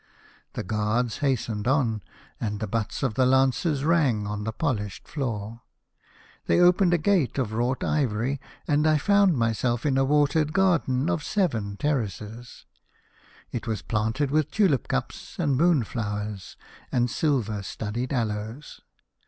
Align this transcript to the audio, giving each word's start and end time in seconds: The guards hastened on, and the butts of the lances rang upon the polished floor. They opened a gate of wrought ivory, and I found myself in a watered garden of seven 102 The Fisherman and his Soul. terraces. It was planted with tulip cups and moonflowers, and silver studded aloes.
The 0.53 0.63
guards 0.63 1.19
hastened 1.19 1.67
on, 1.67 2.01
and 2.39 2.59
the 2.59 2.65
butts 2.65 3.03
of 3.03 3.13
the 3.13 3.23
lances 3.27 3.85
rang 3.85 4.25
upon 4.25 4.45
the 4.45 4.51
polished 4.51 5.07
floor. 5.07 5.61
They 6.47 6.59
opened 6.59 6.95
a 6.95 6.97
gate 6.97 7.37
of 7.37 7.53
wrought 7.53 7.83
ivory, 7.83 8.41
and 8.67 8.87
I 8.87 8.97
found 8.97 9.37
myself 9.37 9.85
in 9.85 9.99
a 9.99 10.03
watered 10.03 10.53
garden 10.53 11.07
of 11.07 11.21
seven 11.23 11.77
102 11.79 11.87
The 11.87 11.93
Fisherman 11.93 11.99
and 11.99 12.03
his 12.03 12.15
Soul. 12.15 12.29
terraces. 12.31 12.65
It 13.51 13.67
was 13.67 13.81
planted 13.83 14.31
with 14.31 14.49
tulip 14.49 14.87
cups 14.87 15.35
and 15.37 15.55
moonflowers, 15.55 16.57
and 16.91 17.07
silver 17.07 17.61
studded 17.61 18.11
aloes. 18.11 18.81